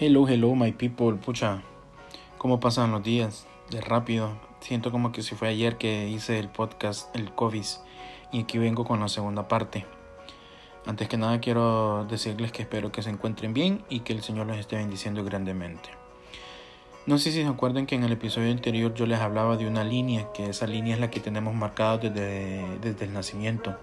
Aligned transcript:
Hello, 0.00 0.26
hello, 0.26 0.56
my 0.56 0.72
people. 0.72 1.14
Pucha, 1.18 1.62
¿cómo 2.36 2.58
pasan 2.58 2.90
los 2.90 3.04
días? 3.04 3.46
De 3.70 3.80
rápido. 3.80 4.36
Siento 4.58 4.90
como 4.90 5.12
que 5.12 5.22
si 5.22 5.36
fue 5.36 5.46
ayer 5.46 5.78
que 5.78 6.08
hice 6.08 6.40
el 6.40 6.48
podcast, 6.48 7.14
el 7.14 7.32
COVID, 7.32 7.64
y 8.32 8.40
aquí 8.40 8.58
vengo 8.58 8.84
con 8.84 8.98
la 8.98 9.06
segunda 9.06 9.46
parte. 9.46 9.86
Antes 10.84 11.06
que 11.06 11.16
nada 11.16 11.38
quiero 11.38 12.06
decirles 12.10 12.50
que 12.50 12.62
espero 12.62 12.90
que 12.90 13.02
se 13.02 13.10
encuentren 13.10 13.54
bien 13.54 13.84
y 13.88 14.00
que 14.00 14.12
el 14.12 14.24
Señor 14.24 14.48
los 14.48 14.56
esté 14.56 14.74
bendiciendo 14.74 15.22
grandemente. 15.22 15.90
No 17.06 17.16
sé 17.18 17.30
si 17.30 17.42
se 17.42 17.46
acuerdan 17.46 17.86
que 17.86 17.94
en 17.94 18.02
el 18.02 18.10
episodio 18.10 18.50
anterior 18.50 18.94
yo 18.94 19.06
les 19.06 19.20
hablaba 19.20 19.56
de 19.56 19.68
una 19.68 19.84
línea, 19.84 20.32
que 20.32 20.50
esa 20.50 20.66
línea 20.66 20.94
es 20.94 21.00
la 21.00 21.10
que 21.10 21.20
tenemos 21.20 21.54
marcada 21.54 21.98
desde, 21.98 22.64
desde 22.80 23.04
el 23.04 23.12
nacimiento. 23.12 23.76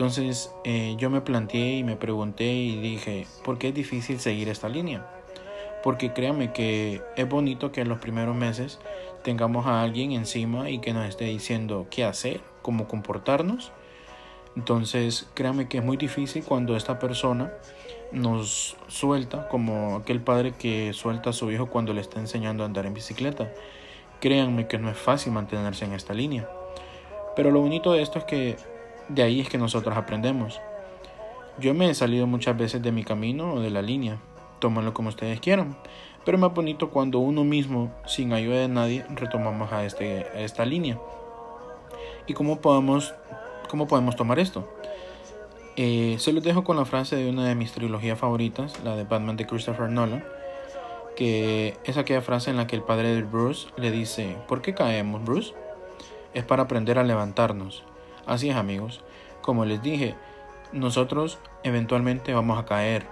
Entonces 0.00 0.50
eh, 0.64 0.94
yo 0.96 1.10
me 1.10 1.20
planteé 1.20 1.76
y 1.76 1.84
me 1.84 1.94
pregunté 1.94 2.54
y 2.54 2.80
dije, 2.80 3.26
¿por 3.44 3.58
qué 3.58 3.68
es 3.68 3.74
difícil 3.74 4.18
seguir 4.18 4.48
esta 4.48 4.66
línea? 4.66 5.06
Porque 5.82 6.14
créanme 6.14 6.54
que 6.54 7.02
es 7.18 7.28
bonito 7.28 7.70
que 7.70 7.82
en 7.82 7.90
los 7.90 7.98
primeros 7.98 8.34
meses 8.34 8.78
tengamos 9.22 9.66
a 9.66 9.82
alguien 9.82 10.12
encima 10.12 10.70
y 10.70 10.78
que 10.78 10.94
nos 10.94 11.06
esté 11.06 11.26
diciendo 11.26 11.86
qué 11.90 12.06
hacer, 12.06 12.40
cómo 12.62 12.88
comportarnos. 12.88 13.72
Entonces 14.56 15.28
créanme 15.34 15.68
que 15.68 15.76
es 15.76 15.84
muy 15.84 15.98
difícil 15.98 16.44
cuando 16.44 16.76
esta 16.76 16.98
persona 16.98 17.52
nos 18.10 18.78
suelta, 18.88 19.48
como 19.48 19.96
aquel 19.96 20.22
padre 20.22 20.52
que 20.52 20.94
suelta 20.94 21.28
a 21.28 21.34
su 21.34 21.50
hijo 21.50 21.66
cuando 21.66 21.92
le 21.92 22.00
está 22.00 22.20
enseñando 22.20 22.62
a 22.62 22.66
andar 22.66 22.86
en 22.86 22.94
bicicleta. 22.94 23.52
Créanme 24.18 24.66
que 24.66 24.78
no 24.78 24.88
es 24.88 24.96
fácil 24.96 25.34
mantenerse 25.34 25.84
en 25.84 25.92
esta 25.92 26.14
línea. 26.14 26.48
Pero 27.36 27.50
lo 27.50 27.60
bonito 27.60 27.92
de 27.92 28.00
esto 28.00 28.18
es 28.18 28.24
que 28.24 28.56
de 29.10 29.22
ahí 29.22 29.40
es 29.40 29.48
que 29.48 29.58
nosotros 29.58 29.96
aprendemos. 29.96 30.60
Yo 31.58 31.74
me 31.74 31.90
he 31.90 31.94
salido 31.94 32.26
muchas 32.26 32.56
veces 32.56 32.82
de 32.82 32.92
mi 32.92 33.04
camino 33.04 33.54
o 33.54 33.60
de 33.60 33.70
la 33.70 33.82
línea, 33.82 34.18
tómenlo 34.60 34.94
como 34.94 35.08
ustedes 35.08 35.40
quieran. 35.40 35.76
Pero 36.24 36.36
es 36.36 36.40
más 36.40 36.54
bonito 36.54 36.90
cuando 36.90 37.18
uno 37.18 37.44
mismo, 37.44 37.92
sin 38.06 38.32
ayuda 38.32 38.58
de 38.58 38.68
nadie, 38.68 39.04
retomamos 39.10 39.72
a, 39.72 39.84
este, 39.84 40.26
esta 40.42 40.64
línea. 40.64 40.98
¿Y 42.26 42.34
cómo 42.34 42.60
podemos, 42.60 43.14
cómo 43.68 43.88
podemos 43.88 44.16
tomar 44.16 44.38
esto? 44.38 44.68
Eh, 45.76 46.16
se 46.18 46.32
los 46.32 46.44
dejo 46.44 46.62
con 46.62 46.76
la 46.76 46.84
frase 46.84 47.16
de 47.16 47.30
una 47.30 47.46
de 47.48 47.54
mis 47.54 47.72
trilogías 47.72 48.18
favoritas, 48.18 48.78
la 48.84 48.96
de 48.96 49.04
Batman 49.04 49.36
de 49.36 49.46
Christopher 49.46 49.88
Nolan, 49.88 50.24
que 51.16 51.76
es 51.84 51.96
aquella 51.96 52.20
frase 52.20 52.50
en 52.50 52.58
la 52.58 52.66
que 52.66 52.76
el 52.76 52.82
padre 52.82 53.14
de 53.14 53.22
Bruce 53.22 53.68
le 53.76 53.90
dice, 53.90 54.36
¿por 54.46 54.62
qué 54.62 54.74
caemos, 54.74 55.24
Bruce? 55.24 55.54
Es 56.34 56.44
para 56.44 56.64
aprender 56.64 56.98
a 56.98 57.04
levantarnos. 57.04 57.84
Así 58.30 58.48
es, 58.48 58.54
amigos. 58.54 59.00
Como 59.40 59.64
les 59.64 59.82
dije, 59.82 60.14
nosotros 60.70 61.40
eventualmente 61.64 62.32
vamos 62.32 62.60
a 62.60 62.64
caer, 62.64 63.04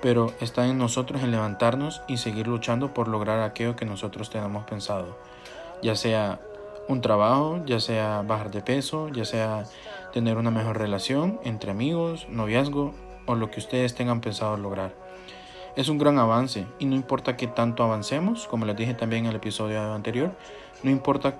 pero 0.00 0.32
está 0.40 0.66
en 0.66 0.78
nosotros 0.78 1.22
en 1.22 1.30
levantarnos 1.30 2.02
y 2.08 2.16
seguir 2.16 2.48
luchando 2.48 2.92
por 2.92 3.06
lograr 3.06 3.38
aquello 3.38 3.76
que 3.76 3.84
nosotros 3.84 4.30
tenemos 4.30 4.64
pensado, 4.64 5.16
ya 5.80 5.94
sea 5.94 6.40
un 6.88 7.00
trabajo, 7.02 7.62
ya 7.66 7.78
sea 7.78 8.22
bajar 8.22 8.50
de 8.50 8.62
peso, 8.62 9.10
ya 9.10 9.24
sea 9.24 9.62
tener 10.12 10.36
una 10.36 10.50
mejor 10.50 10.76
relación 10.76 11.38
entre 11.44 11.70
amigos, 11.70 12.26
noviazgo 12.28 12.94
o 13.26 13.36
lo 13.36 13.48
que 13.48 13.60
ustedes 13.60 13.94
tengan 13.94 14.20
pensado 14.20 14.56
lograr. 14.56 14.92
Es 15.76 15.88
un 15.88 15.98
gran 15.98 16.18
avance 16.18 16.66
y 16.80 16.86
no 16.86 16.96
importa 16.96 17.36
qué 17.36 17.46
tanto 17.46 17.84
avancemos, 17.84 18.48
como 18.48 18.66
les 18.66 18.74
dije 18.74 18.94
también 18.94 19.26
en 19.26 19.30
el 19.30 19.36
episodio 19.36 19.80
anterior, 19.94 20.32
no 20.82 20.90
importa 20.90 21.36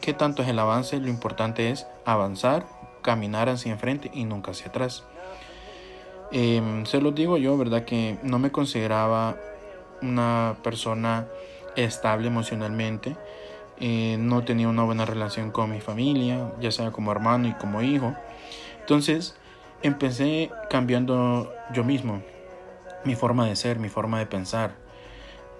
qué 0.00 0.12
tanto 0.12 0.42
es 0.42 0.48
el 0.48 0.58
avance, 0.58 0.98
lo 0.98 1.08
importante 1.08 1.70
es 1.70 1.86
avanzar, 2.04 2.66
caminar 3.02 3.48
hacia 3.48 3.72
enfrente 3.72 4.10
y 4.12 4.24
nunca 4.24 4.52
hacia 4.52 4.68
atrás. 4.68 5.04
Em, 6.30 6.86
se 6.86 7.00
los 7.00 7.14
digo 7.14 7.36
yo, 7.36 7.58
¿verdad? 7.58 7.84
Que 7.84 8.18
no 8.22 8.38
me 8.38 8.50
consideraba 8.50 9.36
una 10.00 10.56
persona 10.62 11.26
estable 11.76 12.28
emocionalmente. 12.28 13.16
Eh, 13.78 14.16
no 14.18 14.44
tenía 14.44 14.68
una 14.68 14.84
buena 14.84 15.04
relación 15.04 15.50
con 15.50 15.70
mi 15.70 15.80
familia, 15.80 16.52
ya 16.60 16.70
sea 16.70 16.90
como 16.90 17.12
hermano 17.12 17.48
y 17.48 17.52
como 17.54 17.82
hijo. 17.82 18.14
Entonces 18.80 19.36
empecé 19.82 20.50
cambiando 20.70 21.52
yo 21.72 21.84
mismo, 21.84 22.22
mi 23.04 23.14
forma 23.14 23.46
de 23.46 23.56
ser, 23.56 23.78
mi 23.78 23.88
forma 23.88 24.18
de 24.18 24.26
pensar. 24.26 24.76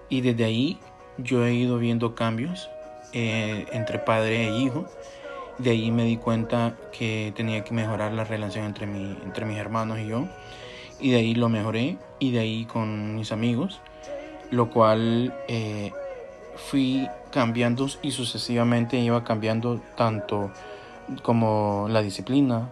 Y 0.09 0.21
desde 0.21 0.45
ahí 0.45 0.79
yo 1.19 1.45
he 1.45 1.55
ido 1.55 1.79
viendo 1.79 2.15
cambios 2.15 2.69
eh, 3.13 3.67
entre 3.73 3.99
padre 3.99 4.49
e 4.49 4.59
hijo. 4.59 4.87
De 5.59 5.71
ahí 5.71 5.91
me 5.91 6.05
di 6.05 6.17
cuenta 6.17 6.75
que 6.97 7.33
tenía 7.37 7.63
que 7.63 7.75
mejorar 7.75 8.13
la 8.13 8.25
relación 8.25 8.65
entre, 8.65 8.87
mi, 8.87 9.17
entre 9.23 9.45
mis 9.45 9.59
hermanos 9.59 9.99
y 9.99 10.07
yo 10.07 10.27
y 11.03 11.11
de 11.11 11.19
ahí 11.19 11.35
lo 11.35 11.49
mejoré 11.49 11.99
y 12.21 12.31
de 12.31 12.39
ahí 12.39 12.65
con 12.65 13.17
mis 13.17 13.33
amigos, 13.33 13.81
lo 14.51 14.71
cual 14.71 15.35
eh, 15.49 15.93
fui 16.55 17.09
cambiando 17.31 17.89
y 18.03 18.13
sucesivamente 18.13 18.99
iba 18.99 19.25
cambiando 19.25 19.81
tanto 19.97 20.53
como 21.23 21.89
la 21.91 22.03
disciplina, 22.03 22.71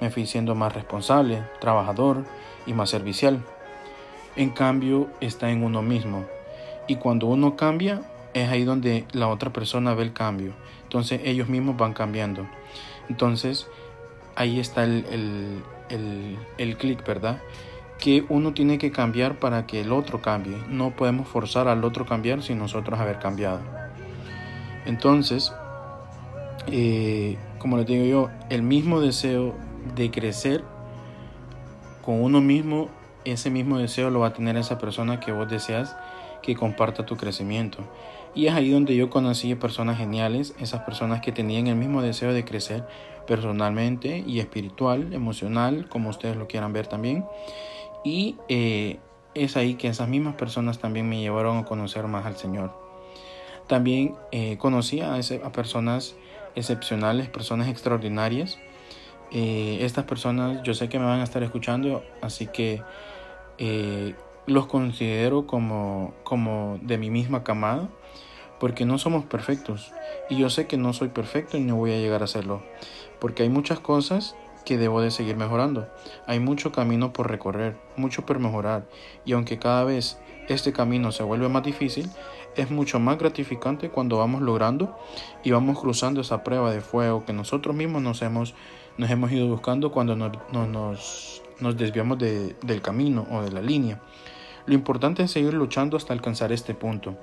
me 0.00 0.10
fui 0.10 0.26
siendo 0.26 0.54
más 0.54 0.74
responsable, 0.74 1.44
trabajador 1.60 2.24
y 2.66 2.72
más 2.72 2.90
servicial. 2.90 3.44
En 4.34 4.50
cambio 4.50 5.08
está 5.20 5.50
en 5.50 5.62
uno 5.62 5.80
mismo 5.80 6.24
y 6.88 6.96
cuando 6.96 7.26
uno 7.26 7.54
cambia 7.54 8.02
es 8.42 8.50
ahí 8.50 8.64
donde 8.64 9.04
la 9.12 9.28
otra 9.28 9.52
persona 9.52 9.94
ve 9.94 10.02
el 10.02 10.12
cambio, 10.12 10.52
entonces 10.84 11.20
ellos 11.24 11.48
mismos 11.48 11.76
van 11.76 11.92
cambiando. 11.92 12.48
Entonces 13.08 13.66
ahí 14.36 14.60
está 14.60 14.84
el, 14.84 15.04
el, 15.90 16.38
el, 16.58 16.76
clic, 16.76 17.04
¿verdad? 17.06 17.40
que 17.98 18.24
uno 18.28 18.54
tiene 18.54 18.78
que 18.78 18.92
cambiar 18.92 19.38
para 19.38 19.66
que 19.66 19.80
el 19.80 19.92
otro 19.92 20.22
cambie. 20.22 20.56
No 20.68 20.94
podemos 20.94 21.28
forzar 21.28 21.68
al 21.68 21.84
otro 21.84 22.04
a 22.04 22.06
cambiar 22.06 22.42
sin 22.42 22.58
nosotros 22.58 22.98
haber 23.00 23.18
cambiado. 23.18 23.60
Entonces, 24.86 25.52
eh, 26.68 27.36
como 27.58 27.76
les 27.76 27.86
digo 27.86 28.04
yo, 28.04 28.30
el 28.50 28.62
mismo 28.62 29.00
deseo 29.00 29.54
de 29.96 30.10
crecer 30.10 30.64
con 32.04 32.22
uno 32.22 32.40
mismo, 32.40 32.88
ese 33.24 33.50
mismo 33.50 33.78
deseo 33.78 34.10
lo 34.10 34.20
va 34.20 34.28
a 34.28 34.32
tener 34.32 34.56
esa 34.56 34.78
persona 34.78 35.20
que 35.20 35.32
vos 35.32 35.50
deseas 35.50 35.96
que 36.42 36.54
comparta 36.54 37.06
tu 37.06 37.16
crecimiento. 37.16 37.78
Y 38.34 38.46
es 38.46 38.54
ahí 38.54 38.70
donde 38.70 38.94
yo 38.94 39.10
conocí 39.10 39.54
personas 39.54 39.98
geniales, 39.98 40.54
esas 40.60 40.82
personas 40.82 41.20
que 41.20 41.32
tenían 41.32 41.66
el 41.66 41.76
mismo 41.76 42.02
deseo 42.02 42.32
de 42.32 42.44
crecer 42.44 42.86
personalmente 43.26 44.24
y 44.26 44.40
espiritual, 44.40 45.12
emocional, 45.12 45.88
como 45.88 46.10
ustedes 46.10 46.36
lo 46.36 46.46
quieran 46.46 46.72
ver 46.72 46.86
también. 46.86 47.24
Y 48.04 48.36
eh, 48.48 48.98
es 49.34 49.56
ahí 49.56 49.74
que 49.74 49.88
esas 49.88 50.08
mismas 50.08 50.34
personas 50.36 50.78
también 50.78 51.08
me 51.08 51.20
llevaron 51.20 51.58
a 51.58 51.64
conocer 51.64 52.06
más 52.06 52.26
al 52.26 52.36
Señor. 52.36 52.72
También 53.66 54.14
eh, 54.32 54.56
conocí 54.56 55.00
a, 55.00 55.14
a, 55.14 55.52
personas 55.52 56.16
excepcionales, 56.54 57.28
personas 57.28 57.68
extraordinarias. 57.68 58.58
Eh, 59.30 59.78
estas 59.82 60.04
personas 60.04 60.62
yo 60.62 60.72
sé 60.72 60.88
que 60.88 60.98
me 60.98 61.04
van 61.04 61.20
a 61.20 61.24
estar 61.24 61.42
escuchando, 61.42 62.02
así 62.22 62.46
que 62.46 62.82
los 64.48 64.66
considero 64.66 65.46
como, 65.46 66.14
como 66.24 66.78
de 66.82 66.98
mi 66.98 67.10
misma 67.10 67.44
camada, 67.44 67.88
porque 68.58 68.84
no 68.84 68.98
somos 68.98 69.24
perfectos. 69.24 69.92
Y 70.30 70.36
yo 70.36 70.50
sé 70.50 70.66
que 70.66 70.76
no 70.76 70.92
soy 70.92 71.08
perfecto 71.08 71.56
y 71.56 71.60
no 71.60 71.76
voy 71.76 71.92
a 71.92 71.98
llegar 71.98 72.22
a 72.22 72.26
serlo, 72.26 72.62
porque 73.20 73.42
hay 73.42 73.48
muchas 73.48 73.80
cosas 73.80 74.34
que 74.64 74.78
debo 74.78 75.00
de 75.00 75.10
seguir 75.10 75.36
mejorando. 75.36 75.88
Hay 76.26 76.40
mucho 76.40 76.72
camino 76.72 77.12
por 77.12 77.30
recorrer, 77.30 77.76
mucho 77.96 78.26
por 78.26 78.38
mejorar, 78.38 78.88
y 79.24 79.32
aunque 79.32 79.58
cada 79.58 79.84
vez 79.84 80.18
este 80.48 80.72
camino 80.72 81.12
se 81.12 81.22
vuelve 81.22 81.48
más 81.48 81.62
difícil, 81.62 82.10
es 82.56 82.70
mucho 82.70 82.98
más 82.98 83.18
gratificante 83.18 83.90
cuando 83.90 84.18
vamos 84.18 84.42
logrando 84.42 84.98
y 85.44 85.50
vamos 85.50 85.78
cruzando 85.78 86.22
esa 86.22 86.42
prueba 86.42 86.72
de 86.72 86.80
fuego 86.80 87.24
que 87.24 87.32
nosotros 87.32 87.76
mismos 87.76 88.02
nos 88.02 88.22
hemos, 88.22 88.54
nos 88.96 89.10
hemos 89.10 89.30
ido 89.30 89.46
buscando 89.46 89.92
cuando 89.92 90.16
nos, 90.16 90.32
nos, 90.52 91.42
nos 91.60 91.76
desviamos 91.76 92.18
de, 92.18 92.56
del 92.62 92.82
camino 92.82 93.26
o 93.30 93.42
de 93.42 93.52
la 93.52 93.60
línea. 93.60 94.00
Lo 94.68 94.74
importante 94.74 95.22
es 95.22 95.30
seguir 95.30 95.54
luchando 95.54 95.96
hasta 95.96 96.12
alcanzar 96.12 96.52
este 96.52 96.74
punto, 96.74 97.16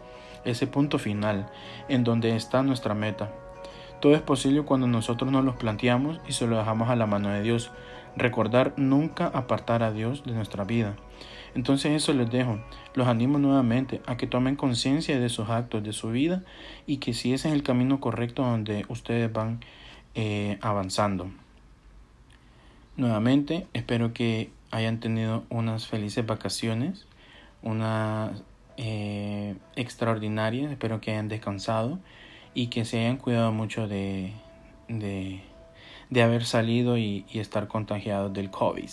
ese 0.45 0.65
punto 0.65 0.97
final, 0.97 1.47
en 1.87 2.03
donde 2.03 2.35
está 2.35 2.63
nuestra 2.63 2.95
meta. 2.95 3.31
Todo 4.01 4.15
es 4.15 4.21
posible 4.23 4.63
cuando 4.63 4.87
nosotros 4.87 5.31
nos 5.31 5.45
los 5.45 5.55
planteamos 5.55 6.19
y 6.27 6.31
se 6.31 6.47
lo 6.47 6.57
dejamos 6.57 6.89
a 6.89 6.95
la 6.95 7.05
mano 7.05 7.29
de 7.29 7.43
Dios. 7.43 7.69
Recordar 8.17 8.73
nunca 8.77 9.27
apartar 9.27 9.83
a 9.83 9.91
Dios 9.91 10.23
de 10.23 10.31
nuestra 10.31 10.63
vida. 10.63 10.95
Entonces 11.53 11.91
eso 11.91 12.13
les 12.13 12.31
dejo. 12.31 12.59
Los 12.95 13.07
animo 13.07 13.37
nuevamente 13.37 14.01
a 14.07 14.17
que 14.17 14.25
tomen 14.25 14.55
conciencia 14.55 15.19
de 15.19 15.29
sus 15.29 15.47
actos, 15.49 15.83
de 15.83 15.93
su 15.93 16.09
vida 16.09 16.41
y 16.87 16.97
que 16.97 17.13
si 17.13 17.31
ese 17.31 17.49
es 17.49 17.53
el 17.53 17.61
camino 17.61 17.99
correcto 17.99 18.41
donde 18.41 18.87
ustedes 18.89 19.31
van 19.31 19.59
eh, 20.15 20.57
avanzando. 20.61 21.29
Nuevamente 22.97 23.67
espero 23.73 24.13
que 24.13 24.49
hayan 24.71 24.99
tenido 24.99 25.43
unas 25.49 25.85
felices 25.85 26.25
vacaciones, 26.25 27.05
unas 27.65 28.43
eh, 28.77 29.55
extraordinarias, 29.75 30.71
espero 30.71 31.01
que 31.01 31.11
hayan 31.11 31.27
descansado 31.27 31.99
y 32.53 32.67
que 32.67 32.85
se 32.85 32.99
hayan 32.99 33.17
cuidado 33.17 33.51
mucho 33.51 33.87
de, 33.87 34.31
de, 34.87 35.41
haber 36.21 36.45
salido 36.45 36.97
y, 36.97 37.25
estar 37.33 37.67
contagiados 37.67 38.31
del 38.31 38.51
COVID. 38.51 38.89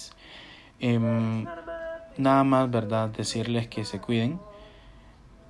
Eh, 0.80 0.98
nada 2.16 2.44
más, 2.44 2.70
¿verdad? 2.70 3.10
Decirles 3.10 3.68
que 3.68 3.84
se 3.84 4.00
cuiden. 4.00 4.40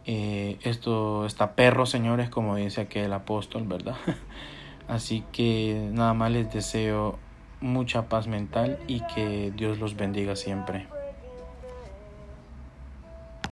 Eh, 0.05 0.59
esto 0.63 1.25
está 1.25 1.55
perro, 1.55 1.87
señores, 1.87 2.29
como 2.29 2.57
dice 2.57 2.83
aquel 2.83 3.13
apóstol, 3.13 3.65
¿verdad? 3.67 3.97
Así 4.89 5.25
que 5.33 5.89
nada 5.93 6.13
más 6.13 6.33
les 6.33 6.53
deseo 6.53 7.19
mucha 7.61 8.09
paz 8.09 8.27
mental 8.27 8.81
y 8.89 9.01
que 9.15 9.53
Dios 9.55 9.79
los 9.79 9.97
bendiga 9.97 10.35
siempre. 10.35 10.89